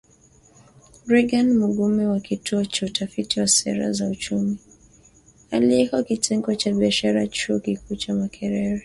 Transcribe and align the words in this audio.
Reagan 1.11 1.47
Mugume 1.59 2.05
wa 2.07 2.19
Kituo 2.19 2.65
cha 2.65 2.85
Utafiti 2.85 3.39
wa 3.39 3.47
Sera 3.47 3.91
za 3.93 4.07
Uchumi, 4.07 4.57
aliyeko 5.51 6.03
Kitengo 6.03 6.55
cha 6.55 6.71
Biashara 6.73 7.27
Chuo 7.27 7.59
Kikuu 7.59 7.95
cha 7.95 8.13
Makerere 8.13 8.79